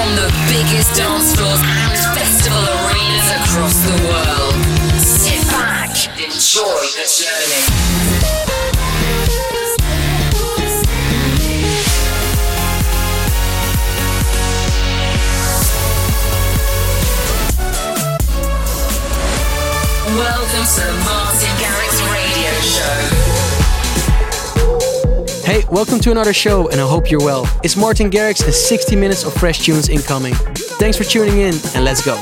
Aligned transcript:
from 0.00 0.16
the 0.16 0.32
biggest 0.48 0.96
dance 0.96 1.34
floors 1.36 1.60
and 1.60 1.92
festival 2.16 2.64
arenas 2.64 3.28
across 3.36 3.76
the 3.84 3.96
world. 4.08 4.54
Sit 4.96 5.46
back, 5.48 5.92
enjoy 6.16 6.84
the 6.96 7.04
journey. 7.20 7.64
Welcome 20.16 20.64
to 20.64 20.80
the 20.80 20.96
Martin 21.04 21.54
Garrix 21.60 22.00
Radio 22.10 22.52
Show. 22.62 23.09
Welcome 25.70 26.00
to 26.00 26.10
another 26.10 26.32
show, 26.32 26.68
and 26.68 26.80
I 26.80 26.84
hope 26.88 27.12
you're 27.12 27.20
well. 27.20 27.46
It's 27.62 27.76
Martin 27.76 28.10
Garrix 28.10 28.44
and 28.44 28.52
60 28.52 28.96
minutes 28.96 29.22
of 29.22 29.32
fresh 29.32 29.60
tunes 29.60 29.88
incoming. 29.88 30.34
Thanks 30.80 30.98
for 30.98 31.04
tuning 31.04 31.38
in, 31.38 31.54
and 31.76 31.84
let's 31.84 32.04
go. 32.04 32.16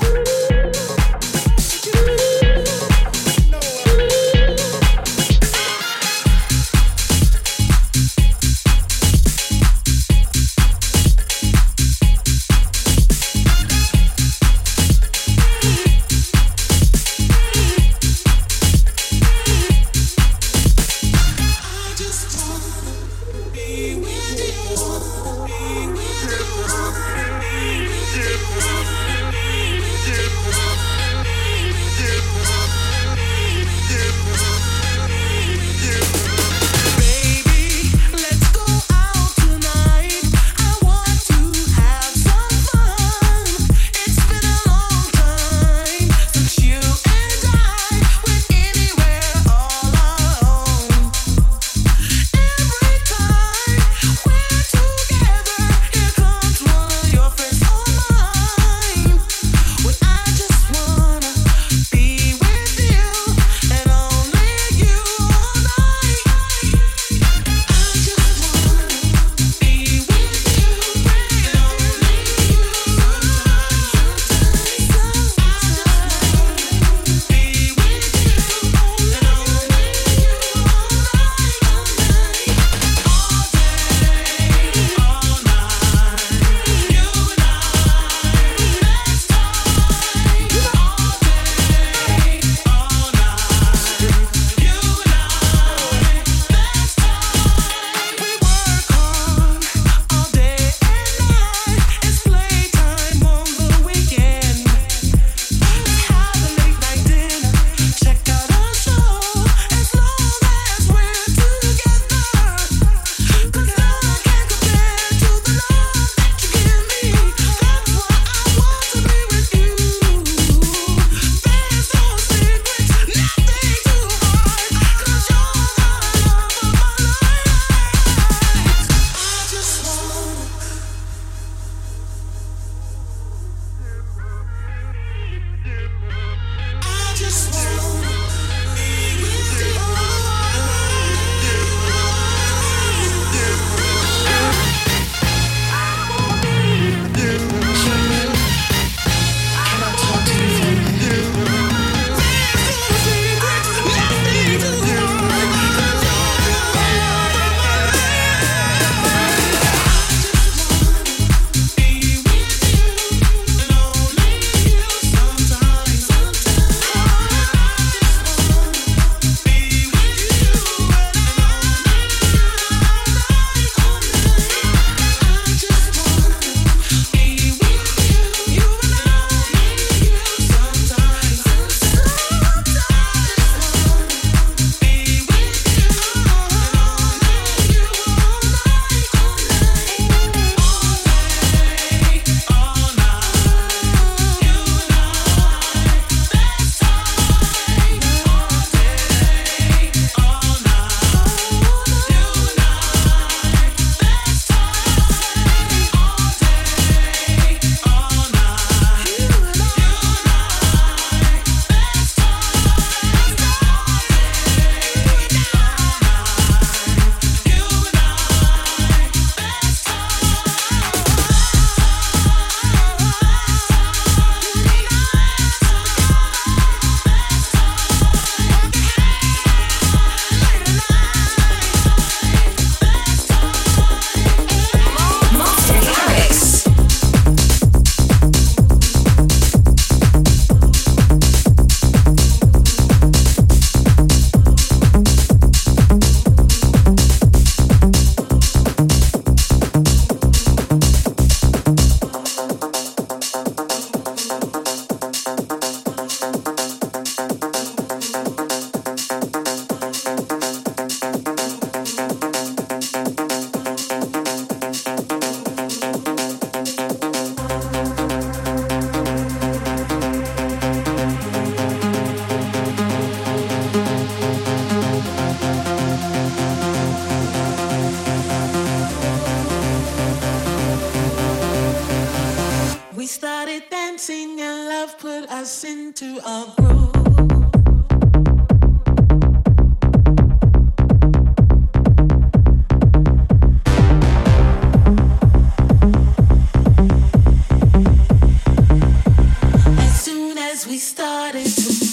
Dreams 300.68 300.92
to 300.92 301.87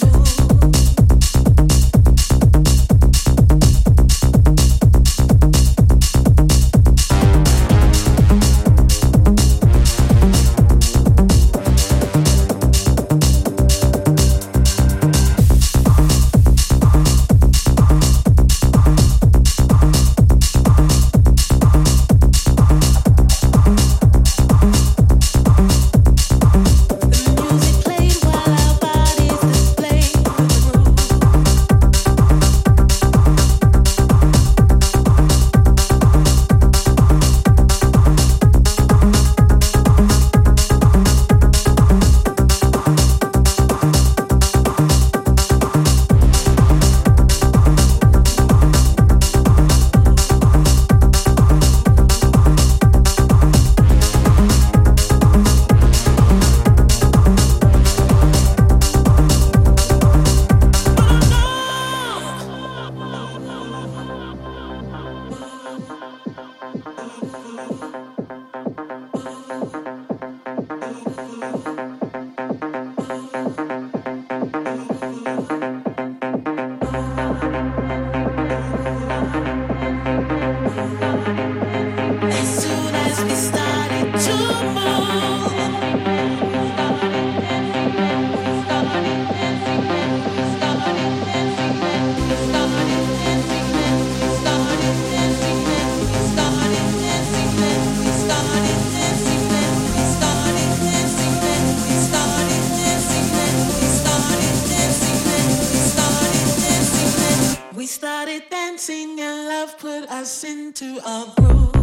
survive. 111.34 111.75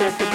Thank 0.00 0.20
you. 0.22 0.29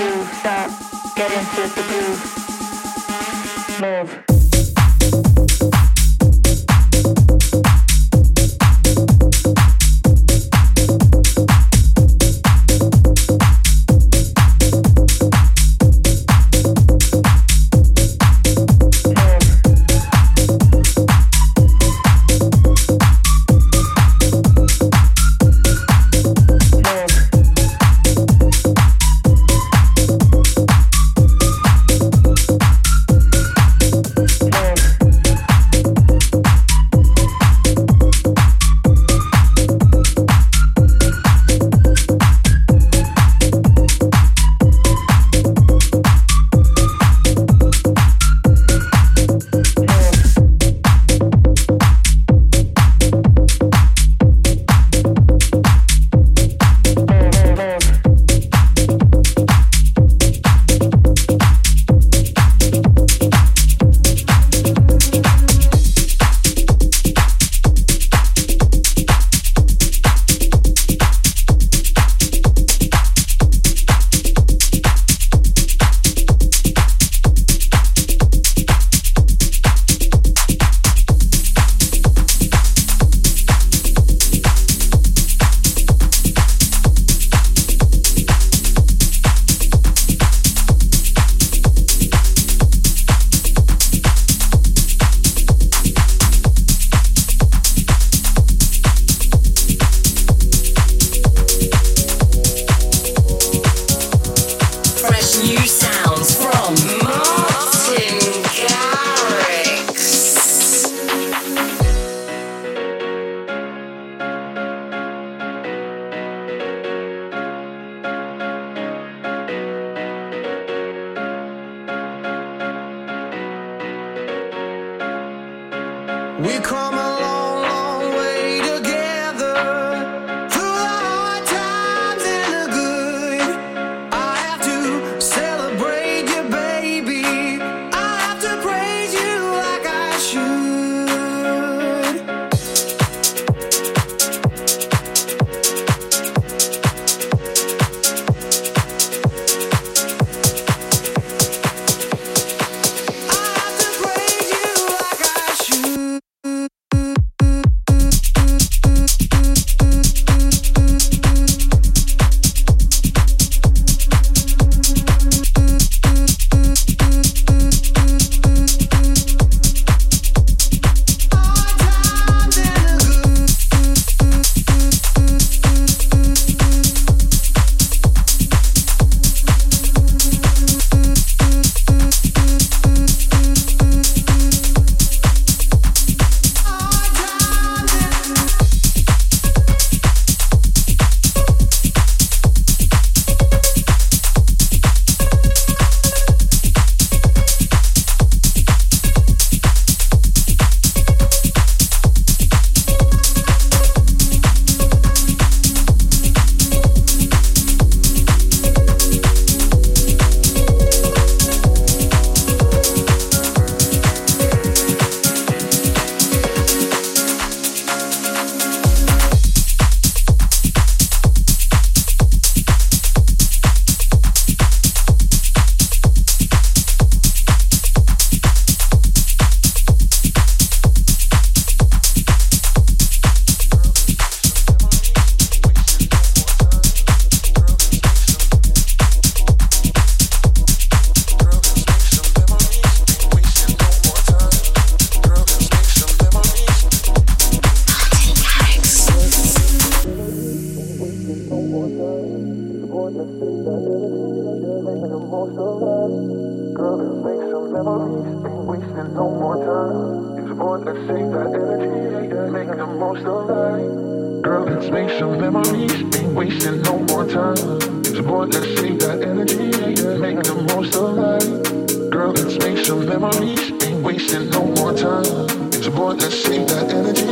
Girl, 264.45 264.63
let's 264.63 264.89
make 264.91 265.09
some 265.17 265.41
memories. 265.41 265.91
Ain't 265.91 266.35
wasting 266.35 266.83
no 266.83 266.99
more 266.99 267.25
time. 267.25 267.57
So 268.03 268.21
boy, 268.21 268.43
let's 268.43 268.79
save 268.79 268.99
that 268.99 269.23
energy. 269.23 269.71
Make 270.19 270.43
the 270.43 270.53
most 270.69 270.95
of 270.95 271.17
life. 271.17 272.11
Girl, 272.11 272.31
let's 272.31 272.55
make 272.59 272.85
some 272.85 273.07
memories. 273.07 273.71
Ain't 273.83 274.03
wasting 274.03 274.51
no 274.51 274.65
more 274.77 274.93
time. 274.93 275.25
So 275.71 275.89
boy, 275.89 276.11
let's 276.11 276.43
save 276.43 276.67
that 276.67 276.93
energy. 276.93 277.25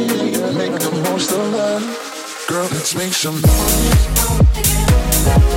Make 0.57 0.79
the 0.79 0.89
most 1.07 1.31
of 1.31 1.53
life. 1.53 2.47
Girl, 2.49 2.67
let's 2.71 2.95
make 2.95 3.13
some 3.13 3.39
memories. 3.39 5.52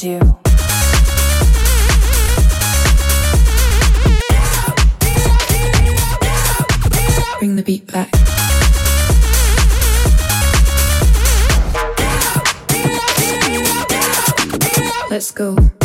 Do? 0.00 0.18
Bring 7.38 7.56
the 7.56 7.62
beat 7.62 7.86
back. 7.86 8.10
Let's 15.10 15.30
go. 15.32 15.79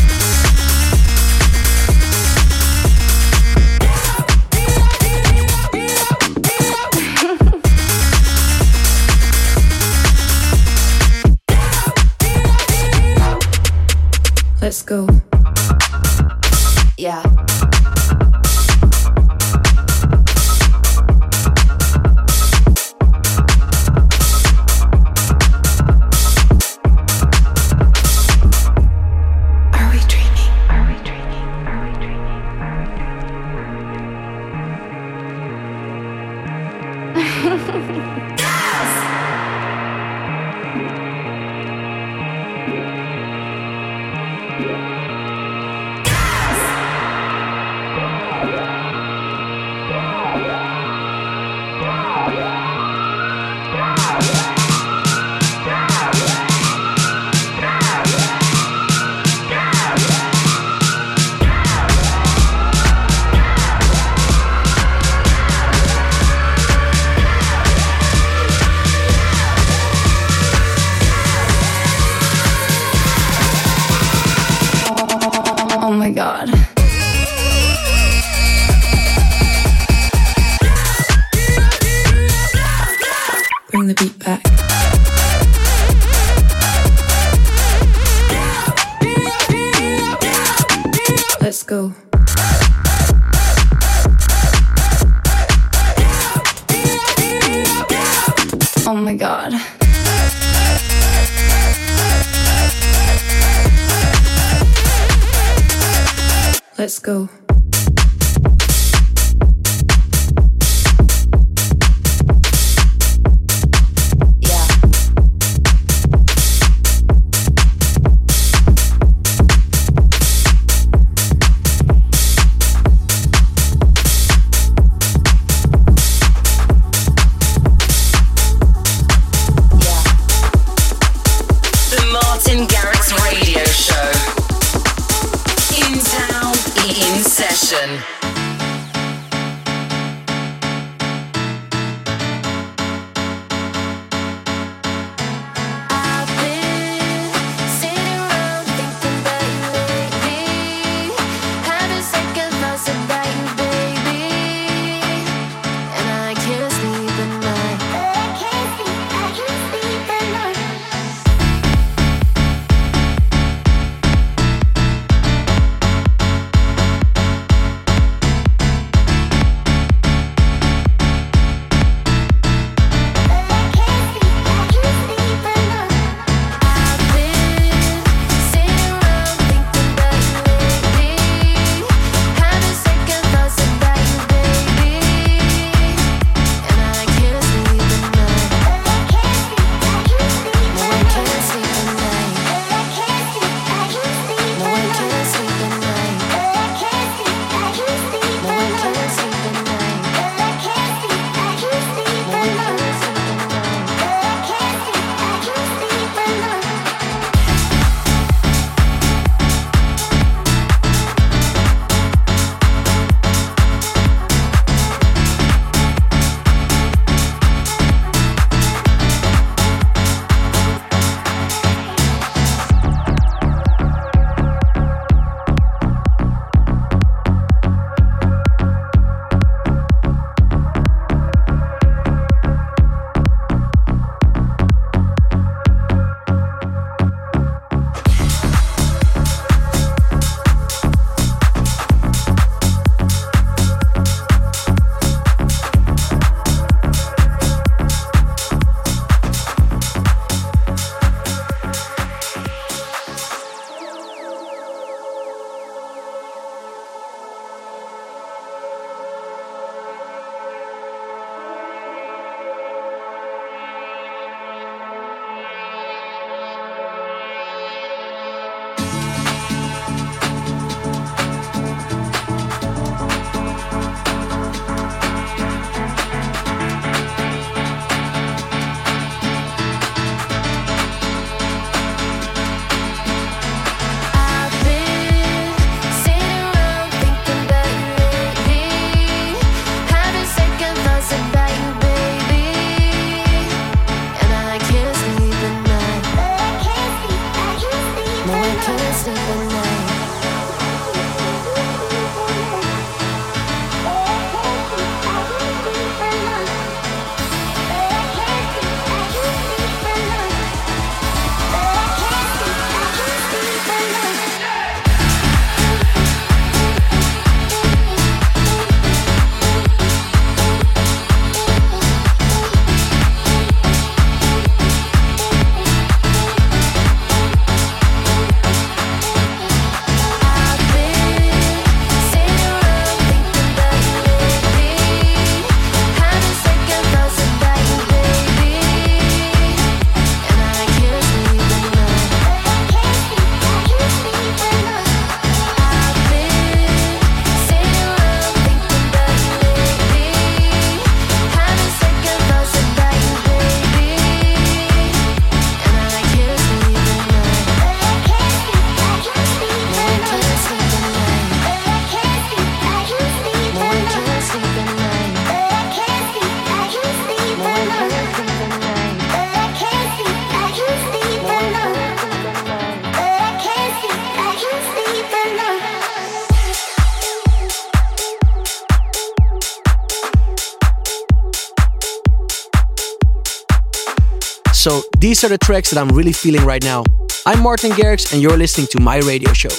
These 385.16 385.24
are 385.24 385.30
the 385.30 385.38
tracks 385.38 385.70
that 385.70 385.80
I'm 385.80 385.88
really 385.96 386.12
feeling 386.12 386.44
right 386.44 386.62
now. 386.62 386.84
I'm 387.26 387.42
Martin 387.42 387.72
Garrix, 387.72 388.12
and 388.12 388.22
you're 388.22 388.36
listening 388.36 388.68
to 388.68 388.82
my 388.82 388.98
radio 388.98 389.32
show. 389.32 389.56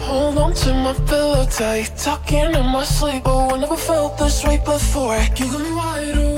Hold 0.00 0.36
on 0.36 0.52
to 0.52 0.74
my 0.74 0.94
pillow 1.06 1.46
tight, 1.46 1.92
talking 1.96 2.52
in 2.52 2.66
my 2.66 2.82
sleep. 2.82 3.22
Oh, 3.24 3.54
I 3.54 3.60
never 3.60 3.76
felt 3.76 4.18
this 4.18 4.42
way 4.42 4.56
before. 4.64 5.16
You 5.36 5.46
got 5.52 5.60
me 5.60 5.70
wide 5.76 6.18
awake 6.18 6.37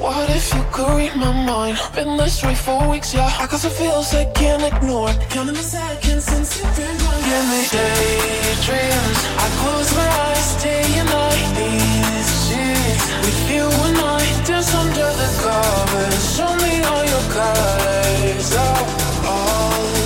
What 0.00 0.30
if 0.30 0.54
you 0.54 0.64
could 0.72 0.96
read 0.96 1.14
my 1.14 1.30
mind? 1.30 1.78
Been 1.94 2.16
this 2.16 2.42
way 2.42 2.54
for 2.54 2.88
weeks, 2.88 3.12
yeah. 3.12 3.28
I 3.38 3.46
got 3.46 3.60
some 3.60 3.70
feels 3.70 4.14
I 4.14 4.24
can't 4.32 4.62
ignore. 4.62 5.12
Counting 5.28 5.54
the 5.54 5.60
seconds 5.62 6.24
since 6.24 6.56
you've 6.56 6.74
been 6.74 6.96
gone. 7.04 7.20
Give 7.28 7.44
me 7.52 7.60
daydreams. 7.68 9.20
I 9.44 9.48
close 9.60 9.92
my 9.94 10.08
eyes 10.24 10.62
day 10.62 10.88
and 11.00 11.08
night. 11.12 11.48
These 11.52 12.32
sheets 12.48 13.04
with 13.20 13.42
you 13.52 13.66
and 13.68 13.98
I 13.98 14.24
dance 14.48 14.72
under 14.74 15.10
the 15.20 15.28
covers. 15.44 16.16
Show 16.34 16.48
me 16.64 16.80
all 16.80 17.04
your 17.04 17.24
colors. 17.36 18.56
Oh, 18.56 19.28
all 19.28 19.99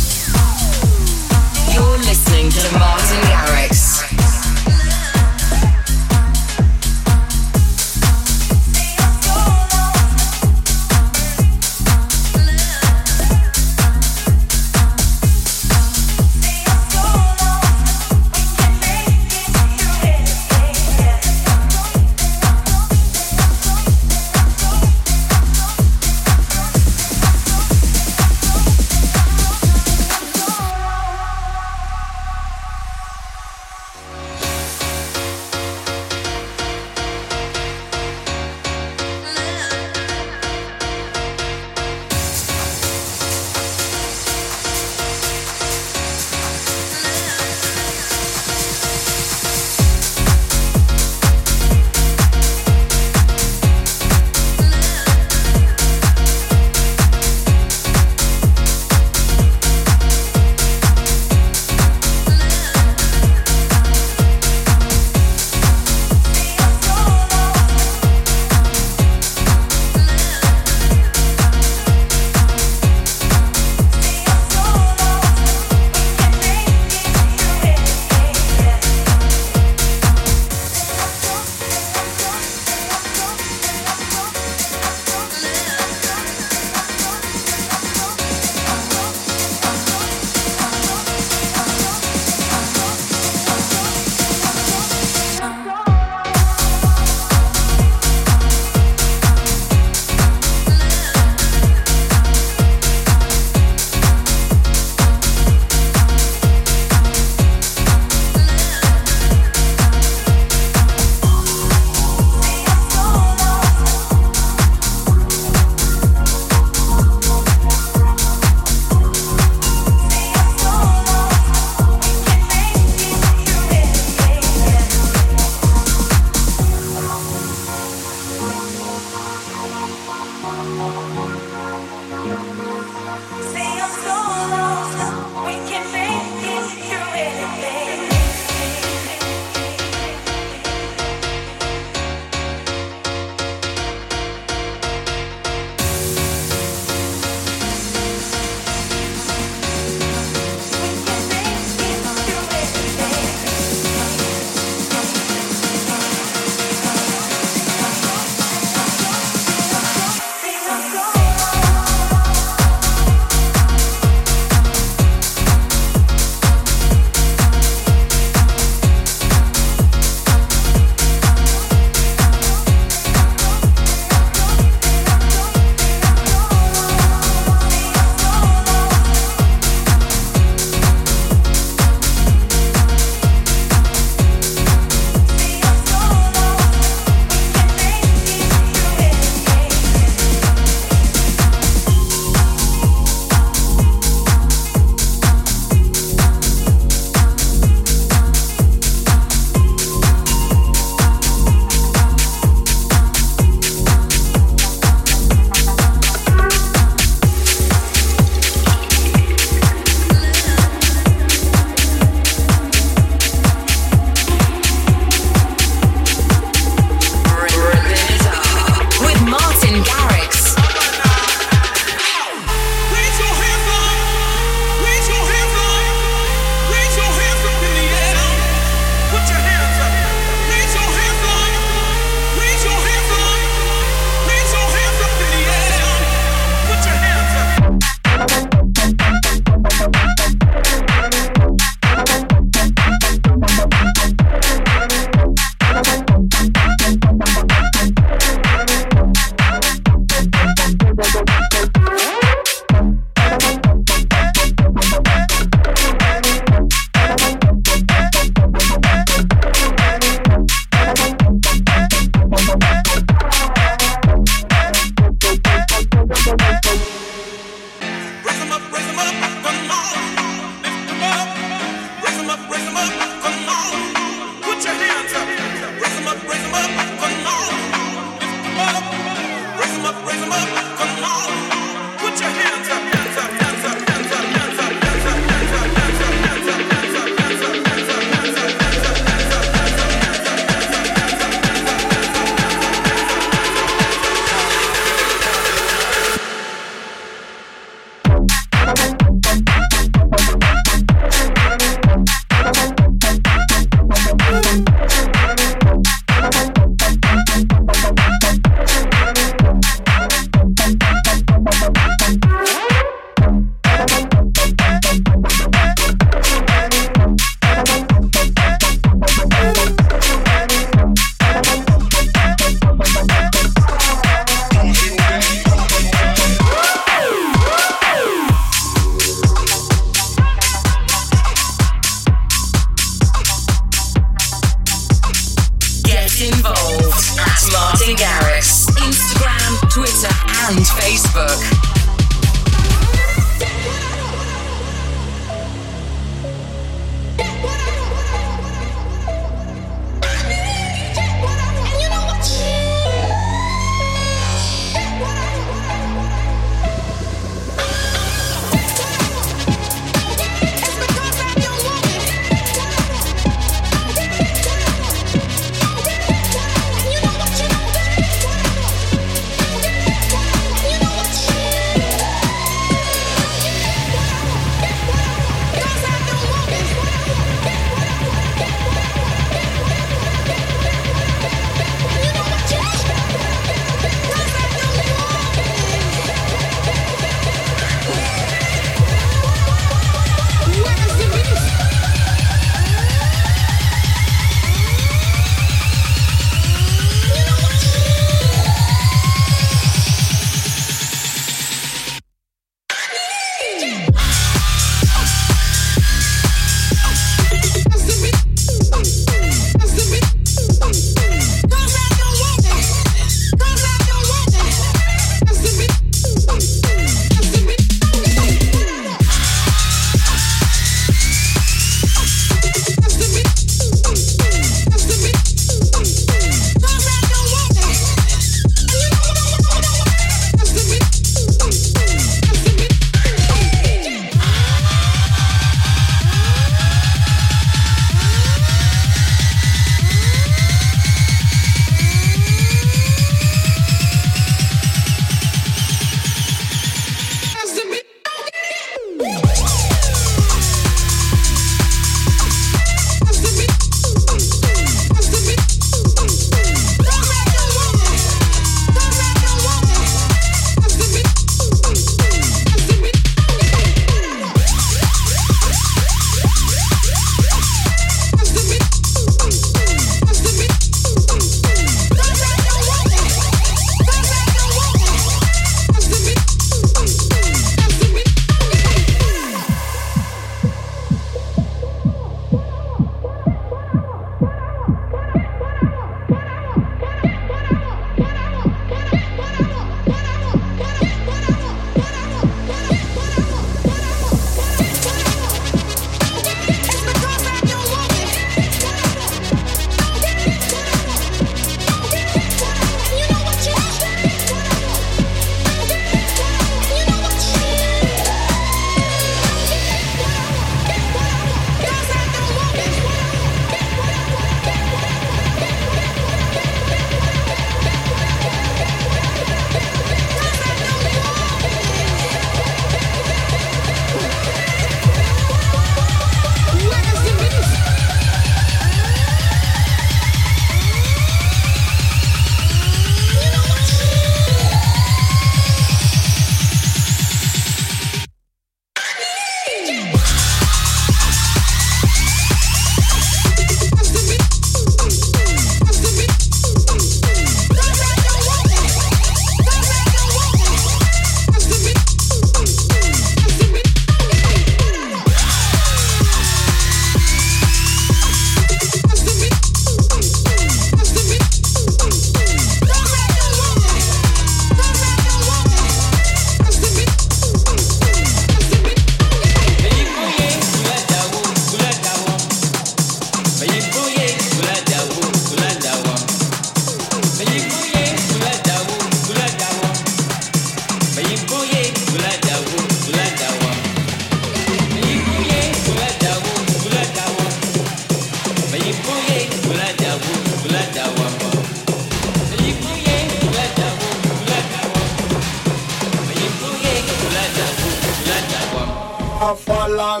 Kula 599.20 600.00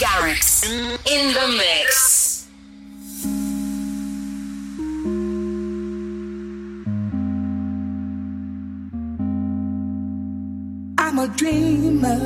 Garrix 0.00 0.64
in 0.64 1.34
the 1.34 1.46
mix. 1.58 2.48
I'm 10.96 11.18
a 11.18 11.28
dreamer. 11.36 12.16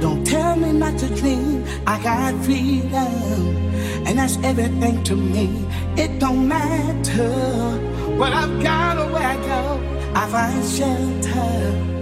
Don't 0.00 0.26
tell 0.26 0.56
me 0.56 0.72
not 0.72 0.98
to 1.00 1.14
dream. 1.14 1.62
I 1.86 2.02
got 2.02 2.42
freedom, 2.42 3.56
and 4.06 4.18
that's 4.18 4.38
everything 4.38 5.04
to 5.04 5.14
me. 5.14 5.66
It 5.98 6.18
don't 6.20 6.48
matter 6.48 7.28
what 8.16 8.32
I've 8.32 8.62
got 8.62 8.96
or 8.96 9.12
where 9.12 9.28
I 9.28 9.36
go. 9.36 10.12
I 10.14 10.26
find 10.26 10.64
shelter 10.64 12.01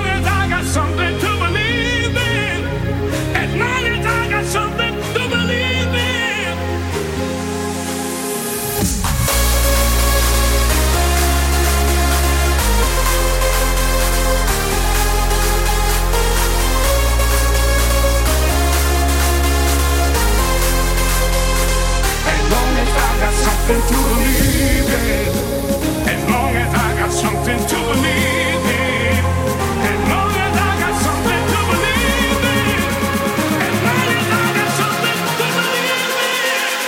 something 23.71 23.87
to 23.87 24.03
believe 24.03 24.89
in. 24.89 25.31
As 26.09 26.21
long 26.29 26.55
as 26.55 26.73
I 26.73 26.99
got 26.99 27.11
something 27.11 27.59
to 27.67 27.75
believe 27.75 28.65
in. 28.67 29.23
As 29.91 29.99
long 30.09 30.31
as 30.35 30.55
I 30.57 30.79
got 30.81 30.95
something 31.01 31.43
to 31.51 31.59
believe 31.71 32.43
in. 32.51 32.83
As 33.63 33.75
long 33.85 34.07
as 34.11 34.27
I 34.31 34.45
got 34.57 34.71
something 34.79 35.19
to 35.23 35.45
believe 35.55 36.11
in. 36.19 36.81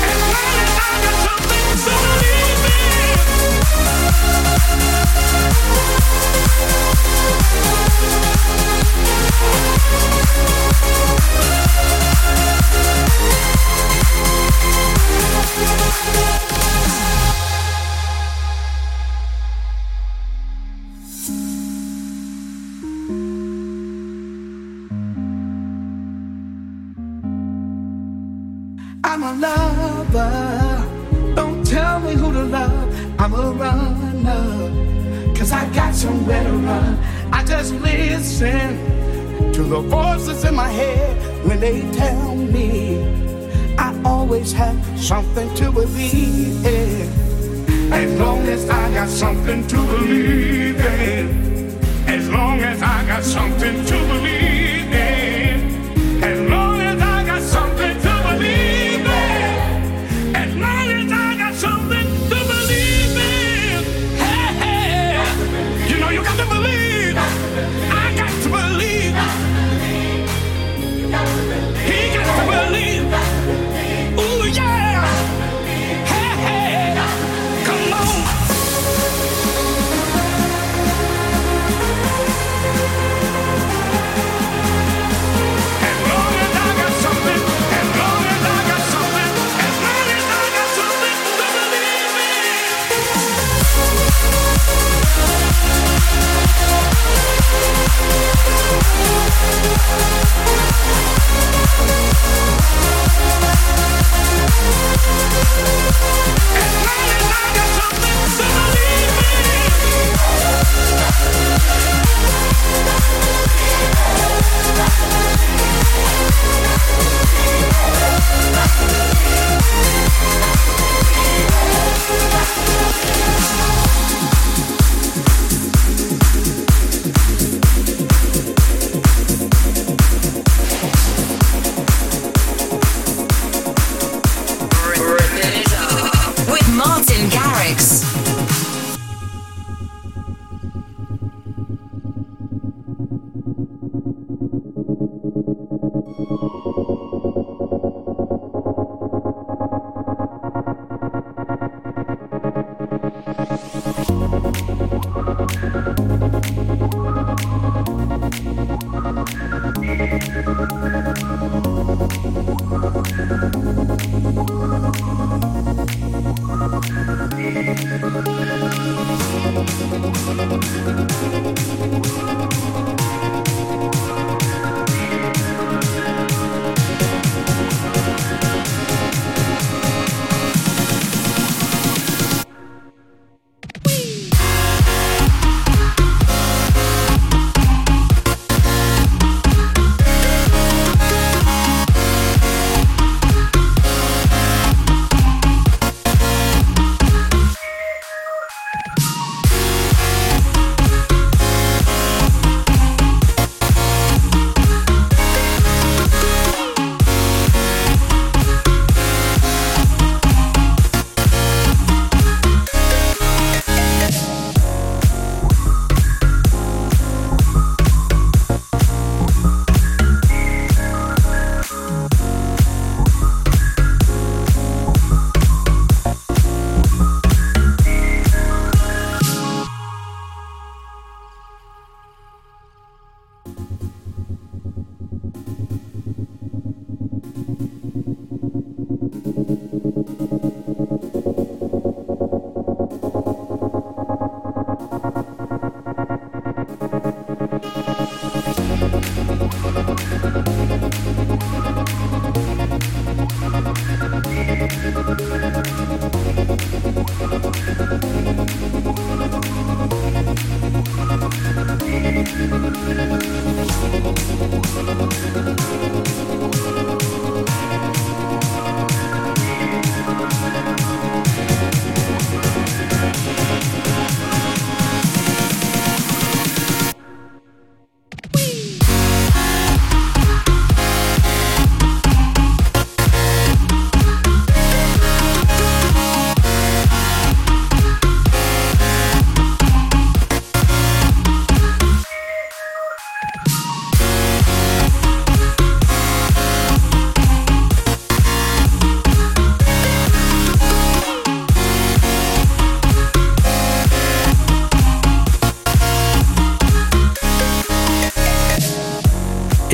As 0.00 0.20
long 0.24 0.54
as 0.62 0.78
I 0.78 0.87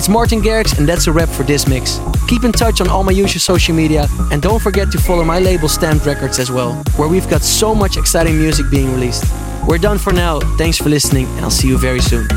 It's 0.05 0.11
Martin 0.11 0.43
Garrix, 0.43 0.77
and 0.77 0.87
that's 0.87 1.07
a 1.07 1.13
wrap 1.13 1.31
for 1.31 1.45
this 1.45 1.67
mix. 1.67 1.99
Keep 2.29 2.45
in 2.45 2.53
touch 2.53 2.83
on 2.83 2.91
all 2.91 3.03
my 3.03 3.11
usual 3.11 3.41
social 3.41 3.75
media, 3.75 4.07
and 4.31 4.43
don't 4.43 4.61
forget 4.61 4.93
to 4.93 4.99
follow 4.99 5.25
my 5.25 5.39
label 5.39 5.67
Stamped 5.67 6.05
Records 6.05 6.39
as 6.39 6.51
well, 6.51 6.75
where 6.97 7.09
we've 7.09 7.27
got 7.31 7.41
so 7.41 7.75
much 7.75 7.97
exciting 7.97 8.37
music 8.37 8.69
being 8.71 8.93
released. 8.93 9.25
We're 9.67 9.79
done 9.79 9.97
for 9.97 10.13
now. 10.13 10.41
Thanks 10.59 10.77
for 10.77 10.91
listening, 10.91 11.25
and 11.37 11.41
I'll 11.41 11.51
see 11.51 11.69
you 11.69 11.79
very 11.79 12.01
soon. 12.01 12.29